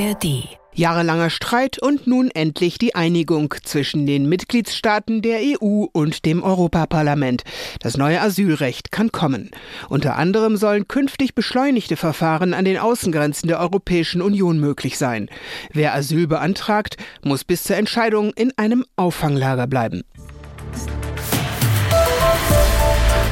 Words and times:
ARD. 0.00 0.48
Jahrelanger 0.72 1.28
Streit 1.28 1.78
und 1.78 2.06
nun 2.06 2.30
endlich 2.30 2.78
die 2.78 2.94
Einigung 2.94 3.52
zwischen 3.64 4.06
den 4.06 4.30
Mitgliedstaaten 4.30 5.20
der 5.20 5.40
EU 5.40 5.86
und 5.92 6.24
dem 6.24 6.42
Europaparlament. 6.42 7.42
Das 7.80 7.98
neue 7.98 8.22
Asylrecht 8.22 8.92
kann 8.92 9.12
kommen. 9.12 9.50
Unter 9.90 10.16
anderem 10.16 10.56
sollen 10.56 10.88
künftig 10.88 11.34
beschleunigte 11.34 11.96
Verfahren 11.96 12.54
an 12.54 12.64
den 12.64 12.78
Außengrenzen 12.78 13.48
der 13.48 13.60
Europäischen 13.60 14.22
Union 14.22 14.58
möglich 14.58 14.96
sein. 14.96 15.28
Wer 15.72 15.94
Asyl 15.94 16.26
beantragt, 16.26 16.96
muss 17.22 17.44
bis 17.44 17.64
zur 17.64 17.76
Entscheidung 17.76 18.32
in 18.34 18.56
einem 18.56 18.86
Auffanglager 18.96 19.66
bleiben. 19.66 20.02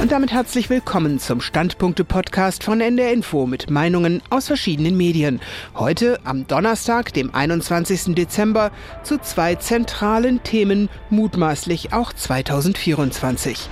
Und 0.01 0.12
damit 0.12 0.30
herzlich 0.30 0.71
willkommen 0.71 1.19
zum 1.19 1.41
Standpunkte-Podcast 1.41 2.62
von 2.62 2.80
NDR 2.80 3.12
Info 3.12 3.47
mit 3.47 3.69
Meinungen 3.69 4.23
aus 4.30 4.47
verschiedenen 4.47 4.97
Medien. 4.97 5.41
Heute 5.75 6.20
am 6.23 6.47
Donnerstag, 6.47 7.12
dem 7.15 7.34
21. 7.34 8.15
Dezember, 8.15 8.70
zu 9.03 9.19
zwei 9.19 9.56
zentralen 9.56 10.41
Themen, 10.45 10.89
mutmaßlich 11.11 11.92
auch 11.92 12.12
2024. 12.12 13.69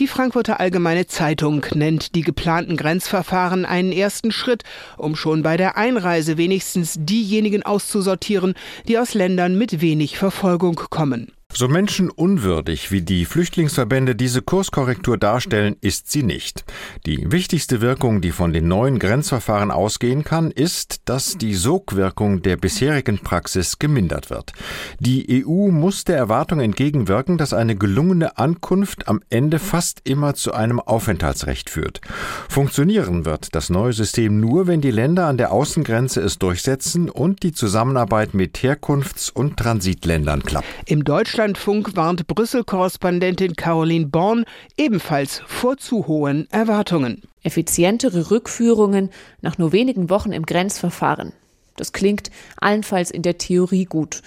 Die 0.00 0.08
Frankfurter 0.08 0.58
Allgemeine 0.58 1.06
Zeitung 1.06 1.64
nennt 1.74 2.16
die 2.16 2.22
geplanten 2.22 2.76
Grenzverfahren 2.76 3.64
einen 3.64 3.92
ersten 3.92 4.32
Schritt, 4.32 4.64
um 4.96 5.14
schon 5.14 5.44
bei 5.44 5.56
der 5.56 5.76
Einreise 5.76 6.36
wenigstens 6.36 6.96
diejenigen 6.98 7.62
auszusortieren, 7.62 8.54
die 8.88 8.98
aus 8.98 9.14
Ländern 9.14 9.56
mit 9.56 9.80
wenig 9.80 10.18
Verfolgung 10.18 10.74
kommen. 10.90 11.30
So 11.54 11.68
menschenunwürdig 11.68 12.90
wie 12.92 13.02
die 13.02 13.26
Flüchtlingsverbände 13.26 14.14
diese 14.14 14.40
Kurskorrektur 14.40 15.18
darstellen, 15.18 15.76
ist 15.82 16.10
sie 16.10 16.22
nicht. 16.22 16.64
Die 17.04 17.30
wichtigste 17.30 17.82
Wirkung, 17.82 18.22
die 18.22 18.30
von 18.30 18.54
den 18.54 18.68
neuen 18.68 18.98
Grenzverfahren 18.98 19.70
ausgehen 19.70 20.24
kann, 20.24 20.50
ist, 20.50 21.02
dass 21.04 21.36
die 21.36 21.54
Sogwirkung 21.54 22.40
der 22.40 22.56
bisherigen 22.56 23.18
Praxis 23.18 23.78
gemindert 23.78 24.30
wird. 24.30 24.52
Die 24.98 25.44
EU 25.44 25.70
muss 25.70 26.04
der 26.04 26.16
Erwartung 26.16 26.60
entgegenwirken, 26.60 27.36
dass 27.36 27.52
eine 27.52 27.76
gelungene 27.76 28.38
Ankunft 28.38 29.06
am 29.06 29.20
Ende 29.28 29.58
fast 29.58 30.00
immer 30.04 30.34
zu 30.34 30.54
einem 30.54 30.80
Aufenthaltsrecht 30.80 31.68
führt. 31.68 32.00
Funktionieren 32.48 33.26
wird 33.26 33.54
das 33.54 33.68
neue 33.68 33.92
System 33.92 34.40
nur, 34.40 34.66
wenn 34.66 34.80
die 34.80 34.90
Länder 34.90 35.26
an 35.26 35.36
der 35.36 35.52
Außengrenze 35.52 36.22
es 36.22 36.38
durchsetzen 36.38 37.10
und 37.10 37.42
die 37.42 37.52
Zusammenarbeit 37.52 38.32
mit 38.32 38.56
Herkunfts- 38.62 39.30
und 39.30 39.58
Transitländern 39.58 40.42
klappt. 40.42 40.66
Im 40.86 41.04
Deutschland 41.04 41.41
Deutschlandfunk 41.42 41.96
warnt 41.96 42.28
Brüssel-Korrespondentin 42.28 43.56
Caroline 43.56 44.06
Born 44.06 44.44
ebenfalls 44.76 45.42
vor 45.44 45.76
zu 45.76 46.06
hohen 46.06 46.48
Erwartungen. 46.52 47.22
Effizientere 47.42 48.30
Rückführungen 48.30 49.10
nach 49.40 49.58
nur 49.58 49.72
wenigen 49.72 50.08
Wochen 50.08 50.30
im 50.30 50.46
Grenzverfahren. 50.46 51.32
Das 51.74 51.92
klingt 51.92 52.30
allenfalls 52.60 53.10
in 53.10 53.22
der 53.22 53.38
Theorie 53.38 53.86
gut. 53.86 54.22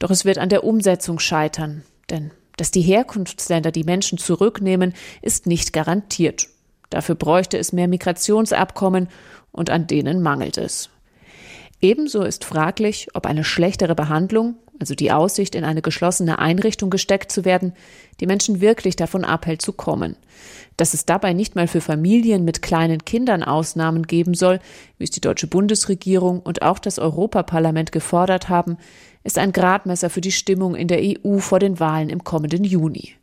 Doch 0.00 0.10
es 0.10 0.26
wird 0.26 0.36
an 0.36 0.50
der 0.50 0.62
Umsetzung 0.62 1.18
scheitern. 1.18 1.82
Denn 2.10 2.30
dass 2.58 2.70
die 2.70 2.82
Herkunftsländer 2.82 3.72
die 3.72 3.84
Menschen 3.84 4.18
zurücknehmen, 4.18 4.92
ist 5.22 5.46
nicht 5.46 5.72
garantiert. 5.72 6.48
Dafür 6.90 7.14
bräuchte 7.14 7.56
es 7.56 7.72
mehr 7.72 7.88
Migrationsabkommen 7.88 9.08
und 9.50 9.70
an 9.70 9.86
denen 9.86 10.20
mangelt 10.20 10.58
es. 10.58 10.90
Ebenso 11.80 12.22
ist 12.22 12.44
fraglich, 12.44 13.08
ob 13.14 13.24
eine 13.24 13.44
schlechtere 13.44 13.94
Behandlung 13.94 14.56
also 14.80 14.94
die 14.94 15.12
Aussicht, 15.12 15.54
in 15.54 15.64
eine 15.64 15.82
geschlossene 15.82 16.38
Einrichtung 16.38 16.88
gesteckt 16.88 17.30
zu 17.30 17.44
werden, 17.44 17.74
die 18.18 18.26
Menschen 18.26 18.60
wirklich 18.60 18.96
davon 18.96 19.24
abhält 19.24 19.60
zu 19.60 19.72
kommen. 19.72 20.16
Dass 20.78 20.94
es 20.94 21.04
dabei 21.04 21.34
nicht 21.34 21.54
mal 21.54 21.68
für 21.68 21.82
Familien 21.82 22.44
mit 22.44 22.62
kleinen 22.62 23.04
Kindern 23.04 23.42
Ausnahmen 23.42 24.06
geben 24.06 24.32
soll, 24.32 24.58
wie 24.96 25.04
es 25.04 25.10
die 25.10 25.20
deutsche 25.20 25.46
Bundesregierung 25.46 26.40
und 26.40 26.62
auch 26.62 26.78
das 26.78 26.98
Europaparlament 26.98 27.92
gefordert 27.92 28.48
haben, 28.48 28.78
ist 29.22 29.36
ein 29.36 29.52
Gradmesser 29.52 30.08
für 30.08 30.22
die 30.22 30.32
Stimmung 30.32 30.74
in 30.74 30.88
der 30.88 31.00
EU 31.02 31.38
vor 31.38 31.58
den 31.58 31.78
Wahlen 31.78 32.08
im 32.08 32.24
kommenden 32.24 32.64
Juni. 32.64 33.14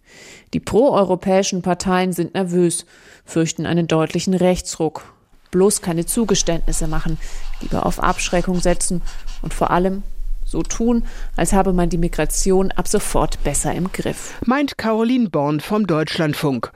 Die 0.54 0.60
proeuropäischen 0.60 1.64
Parteien 1.64 2.14
sind 2.14 2.36
nervös, 2.36 2.86
fürchten 3.26 3.66
einen 3.66 3.88
deutlichen 3.88 4.36
Rechtsruck, 4.36 5.12
bloß 5.50 5.82
keine 5.82 6.06
Zugeständnisse 6.06 6.88
machen, 6.88 7.18
lieber 7.62 7.88
auf 7.88 8.00
Abschreckung 8.00 8.60
setzen 8.60 9.02
und 9.42 9.56
vor 9.56 9.72
allem 9.72 10.04
so 10.48 10.64
tun, 10.64 11.04
als 11.36 11.54
habe 11.54 11.74
man 11.74 11.90
die 11.90 11.98
Migration 11.98 12.72
ab 12.72 12.88
sofort 12.88 13.44
besser 13.44 13.74
im 13.74 13.92
Griff. 13.92 14.36
Meint 14.46 14.78
Caroline 14.78 15.30
Born 15.30 15.60
vom 15.60 15.86
Deutschlandfunk. 15.86 16.72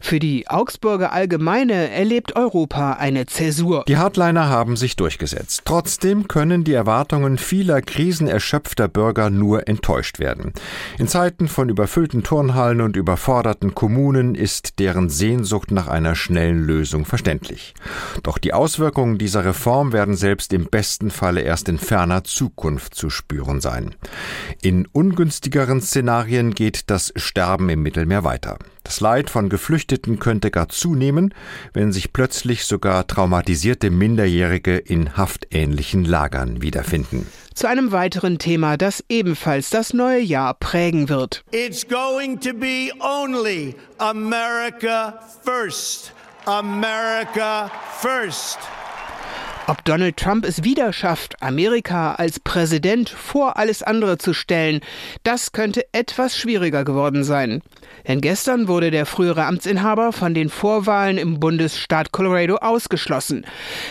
Für 0.00 0.18
die 0.18 0.48
Augsburger 0.48 1.12
Allgemeine 1.12 1.90
erlebt 1.90 2.36
Europa 2.36 2.92
eine 2.92 3.26
Zäsur. 3.26 3.84
Die 3.88 3.96
Hardliner 3.96 4.48
haben 4.48 4.76
sich 4.76 4.96
durchgesetzt. 4.96 5.62
Trotzdem 5.64 6.28
können 6.28 6.64
die 6.64 6.72
Erwartungen 6.72 7.38
vieler 7.38 7.82
krisenerschöpfter 7.82 8.88
Bürger 8.88 9.30
nur 9.30 9.68
enttäuscht 9.68 10.18
werden. 10.18 10.52
In 10.98 11.08
Zeiten 11.08 11.48
von 11.48 11.68
überfüllten 11.68 12.22
Turnhallen 12.22 12.80
und 12.80 12.96
überforderten 12.96 13.74
Kommunen 13.74 14.34
ist 14.34 14.78
deren 14.78 15.08
Sehnsucht 15.08 15.70
nach 15.70 15.88
einer 15.88 16.14
schnellen 16.14 16.64
Lösung 16.64 17.04
verständlich. 17.04 17.74
Doch 18.22 18.38
die 18.38 18.52
Auswirkungen 18.52 19.18
dieser 19.18 19.44
Reform 19.44 19.92
werden 19.92 20.14
selbst 20.14 20.52
im 20.52 20.66
besten 20.66 21.10
Falle 21.10 21.40
erst 21.40 21.68
in 21.68 21.78
ferner 21.78 22.24
Zukunft 22.24 22.94
zu 22.94 23.07
spüren 23.10 23.60
sein. 23.60 23.94
In 24.62 24.86
ungünstigeren 24.86 25.80
Szenarien 25.80 26.54
geht 26.54 26.90
das 26.90 27.12
Sterben 27.16 27.68
im 27.68 27.82
Mittelmeer 27.82 28.24
weiter. 28.24 28.58
Das 28.84 29.00
Leid 29.00 29.28
von 29.28 29.48
Geflüchteten 29.48 30.18
könnte 30.18 30.50
gar 30.50 30.68
zunehmen, 30.68 31.34
wenn 31.74 31.92
sich 31.92 32.12
plötzlich 32.12 32.64
sogar 32.64 33.06
traumatisierte 33.06 33.90
Minderjährige 33.90 34.78
in 34.78 35.16
haftähnlichen 35.16 36.04
Lagern 36.04 36.62
wiederfinden. 36.62 37.26
Zu 37.54 37.68
einem 37.68 37.92
weiteren 37.92 38.38
Thema, 38.38 38.76
das 38.76 39.04
ebenfalls 39.08 39.68
das 39.70 39.92
neue 39.92 40.20
Jahr 40.20 40.54
prägen 40.54 41.08
wird. 41.08 41.44
It's 41.50 41.86
going 41.86 42.38
to 42.40 42.54
be 42.54 42.90
only 43.00 43.74
America 43.98 45.18
first. 45.44 46.12
America 46.46 47.70
first. 48.00 48.58
Ob 49.68 49.84
Donald 49.84 50.16
Trump 50.16 50.46
es 50.46 50.64
wieder 50.64 50.94
schafft, 50.94 51.42
Amerika 51.42 52.14
als 52.14 52.40
Präsident 52.40 53.10
vor 53.10 53.58
alles 53.58 53.82
andere 53.82 54.16
zu 54.16 54.32
stellen, 54.32 54.80
das 55.24 55.52
könnte 55.52 55.84
etwas 55.92 56.38
schwieriger 56.38 56.86
geworden 56.86 57.22
sein. 57.22 57.60
Denn 58.06 58.22
gestern 58.22 58.66
wurde 58.66 58.90
der 58.90 59.04
frühere 59.04 59.44
Amtsinhaber 59.44 60.14
von 60.14 60.32
den 60.32 60.48
Vorwahlen 60.48 61.18
im 61.18 61.38
Bundesstaat 61.38 62.12
Colorado 62.12 62.56
ausgeschlossen. 62.56 63.44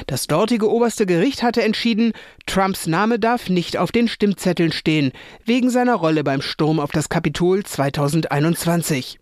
Das 0.07 0.25
dortige 0.25 0.67
oberste 0.67 1.05
Gericht 1.05 1.43
hatte 1.43 1.61
entschieden, 1.61 2.13
Trumps 2.47 2.87
Name 2.87 3.19
darf 3.19 3.47
nicht 3.47 3.77
auf 3.77 3.91
den 3.91 4.07
Stimmzetteln 4.07 4.71
stehen, 4.71 5.11
wegen 5.45 5.69
seiner 5.69 5.93
Rolle 5.93 6.23
beim 6.23 6.41
Sturm 6.41 6.79
auf 6.79 6.89
das 6.89 7.07
Kapitol 7.07 7.63
2021. 7.63 9.19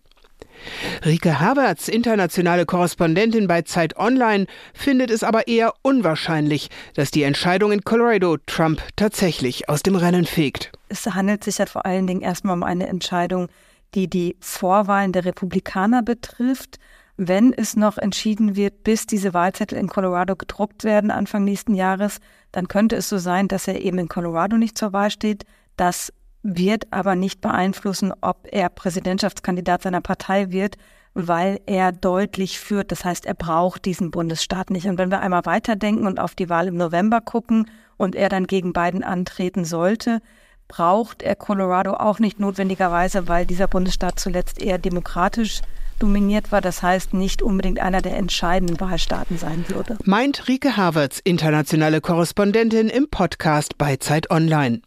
Rike 1.04 1.40
Havertz, 1.40 1.88
internationale 1.88 2.66
Korrespondentin 2.66 3.46
bei 3.46 3.62
Zeit 3.62 3.96
Online, 3.96 4.46
findet 4.74 5.10
es 5.10 5.22
aber 5.22 5.48
eher 5.48 5.74
unwahrscheinlich, 5.82 6.68
dass 6.94 7.10
die 7.10 7.22
Entscheidung 7.22 7.72
in 7.72 7.82
Colorado 7.82 8.36
Trump 8.46 8.82
tatsächlich 8.96 9.68
aus 9.68 9.82
dem 9.82 9.96
Rennen 9.96 10.26
fegt. 10.26 10.72
Es 10.88 11.06
handelt 11.06 11.44
sich 11.44 11.58
ja 11.58 11.66
vor 11.66 11.86
allen 11.86 12.06
Dingen 12.06 12.20
erstmal 12.20 12.54
um 12.54 12.62
eine 12.62 12.86
Entscheidung, 12.86 13.48
die 13.94 14.08
die 14.08 14.36
Vorwahlen 14.40 15.12
der 15.12 15.24
Republikaner 15.24 16.02
betrifft. 16.02 16.78
Wenn 17.16 17.52
es 17.52 17.76
noch 17.76 17.96
entschieden 17.96 18.56
wird, 18.56 18.84
bis 18.84 19.06
diese 19.06 19.32
Wahlzettel 19.32 19.78
in 19.78 19.88
Colorado 19.88 20.36
gedruckt 20.36 20.84
werden 20.84 21.10
Anfang 21.10 21.44
nächsten 21.44 21.74
Jahres, 21.74 22.18
dann 22.52 22.68
könnte 22.68 22.96
es 22.96 23.08
so 23.08 23.18
sein, 23.18 23.48
dass 23.48 23.68
er 23.68 23.80
eben 23.80 23.98
in 23.98 24.08
Colorado 24.08 24.58
nicht 24.58 24.76
zur 24.76 24.92
Wahl 24.92 25.10
steht, 25.10 25.44
dass 25.76 26.12
wird 26.46 26.92
aber 26.92 27.16
nicht 27.16 27.40
beeinflussen, 27.40 28.12
ob 28.20 28.46
er 28.50 28.68
Präsidentschaftskandidat 28.68 29.82
seiner 29.82 30.00
Partei 30.00 30.50
wird, 30.52 30.76
weil 31.14 31.60
er 31.66 31.92
deutlich 31.92 32.60
führt. 32.60 32.92
Das 32.92 33.04
heißt, 33.04 33.26
er 33.26 33.34
braucht 33.34 33.84
diesen 33.84 34.10
Bundesstaat 34.10 34.70
nicht. 34.70 34.86
Und 34.86 34.98
wenn 34.98 35.10
wir 35.10 35.20
einmal 35.20 35.46
weiterdenken 35.46 36.06
und 36.06 36.20
auf 36.20 36.34
die 36.34 36.48
Wahl 36.48 36.68
im 36.68 36.76
November 36.76 37.20
gucken 37.20 37.70
und 37.96 38.14
er 38.14 38.28
dann 38.28 38.46
gegen 38.46 38.72
Biden 38.72 39.02
antreten 39.02 39.64
sollte, 39.64 40.20
braucht 40.68 41.22
er 41.22 41.34
Colorado 41.34 41.94
auch 41.94 42.18
nicht 42.18 42.38
notwendigerweise, 42.38 43.28
weil 43.28 43.46
dieser 43.46 43.68
Bundesstaat 43.68 44.20
zuletzt 44.20 44.60
eher 44.60 44.78
demokratisch 44.78 45.62
dominiert 45.98 46.52
war. 46.52 46.60
Das 46.60 46.82
heißt, 46.82 47.14
nicht 47.14 47.42
unbedingt 47.42 47.80
einer 47.80 48.02
der 48.02 48.16
entscheidenden 48.16 48.78
Wahlstaaten 48.80 49.38
sein 49.38 49.64
würde. 49.68 49.96
Meint 50.04 50.48
Rike 50.48 50.76
Havertz, 50.76 51.20
internationale 51.24 52.00
Korrespondentin 52.00 52.88
im 52.88 53.08
Podcast 53.08 53.78
bei 53.78 53.96
Zeit 53.96 54.30
Online. 54.30 54.82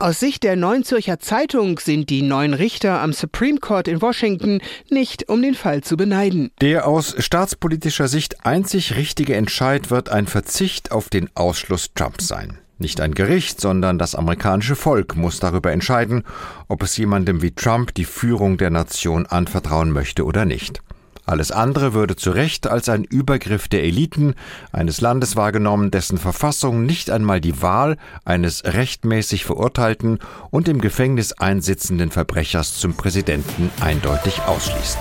Aus 0.00 0.18
Sicht 0.18 0.44
der 0.44 0.56
Neuen 0.56 0.82
Zürcher 0.82 1.18
Zeitung 1.18 1.78
sind 1.78 2.08
die 2.08 2.22
neuen 2.22 2.54
Richter 2.54 3.02
am 3.02 3.12
Supreme 3.12 3.58
Court 3.58 3.86
in 3.86 4.00
Washington 4.00 4.62
nicht 4.88 5.28
um 5.28 5.42
den 5.42 5.52
Fall 5.52 5.82
zu 5.82 5.98
beneiden. 5.98 6.52
Der 6.62 6.88
aus 6.88 7.14
staatspolitischer 7.18 8.08
Sicht 8.08 8.46
einzig 8.46 8.96
richtige 8.96 9.36
Entscheid 9.36 9.90
wird 9.90 10.08
ein 10.08 10.26
Verzicht 10.26 10.90
auf 10.90 11.10
den 11.10 11.28
Ausschluss 11.36 11.90
Trumps 11.94 12.28
sein. 12.28 12.56
Nicht 12.78 12.98
ein 13.02 13.12
Gericht, 13.12 13.60
sondern 13.60 13.98
das 13.98 14.14
amerikanische 14.14 14.74
Volk 14.74 15.16
muss 15.16 15.38
darüber 15.38 15.70
entscheiden, 15.70 16.24
ob 16.66 16.82
es 16.82 16.96
jemandem 16.96 17.42
wie 17.42 17.50
Trump 17.50 17.92
die 17.92 18.06
Führung 18.06 18.56
der 18.56 18.70
Nation 18.70 19.26
anvertrauen 19.26 19.92
möchte 19.92 20.24
oder 20.24 20.46
nicht. 20.46 20.80
Alles 21.30 21.52
andere 21.52 21.94
würde 21.94 22.16
zu 22.16 22.32
Recht 22.32 22.66
als 22.66 22.88
ein 22.88 23.04
Übergriff 23.04 23.68
der 23.68 23.84
Eliten 23.84 24.34
eines 24.72 25.00
Landes 25.00 25.36
wahrgenommen, 25.36 25.92
dessen 25.92 26.18
Verfassung 26.18 26.84
nicht 26.84 27.08
einmal 27.08 27.40
die 27.40 27.62
Wahl 27.62 27.98
eines 28.24 28.64
rechtmäßig 28.64 29.44
verurteilten 29.44 30.18
und 30.50 30.66
im 30.66 30.80
Gefängnis 30.80 31.32
einsitzenden 31.32 32.10
Verbrechers 32.10 32.78
zum 32.78 32.94
Präsidenten 32.94 33.70
eindeutig 33.80 34.42
ausschließt. 34.42 34.98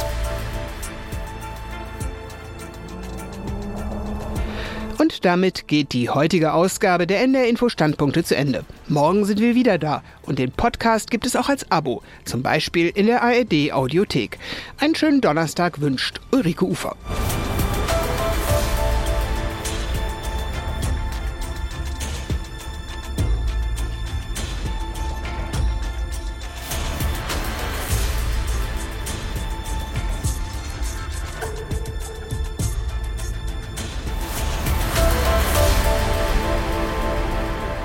Und 5.00 5.24
damit 5.24 5.69
geht 5.69 5.94
die 5.94 6.10
heutige 6.10 6.51
Ausgabe 6.51 7.07
der 7.07 7.22
NDR 7.22 7.48
Info 7.48 7.69
Standpunkte 7.69 8.25
zu 8.25 8.36
Ende. 8.36 8.66
Morgen 8.90 9.24
sind 9.24 9.40
wir 9.40 9.56
wieder 9.56 9.78
da 9.78 10.04
und 10.24 10.40
den 10.40 10.51
Podcast 10.51 11.10
gibt 11.10 11.25
es 11.25 11.38
auch 11.38 11.48
als 11.48 11.72
Abo, 11.72 12.04
zum 12.25 12.44
Beispiel 12.44 12.90
in 12.90 13.06
der 13.06 13.24
ARD 13.24 13.72
Audiothek. 13.72 14.38
Einen 14.78 14.96
schönen 14.96 15.22
Donnerstag 15.22 15.80
wünscht 15.80 16.19
Ulrike 16.34 16.66
Ufer. 16.66 16.98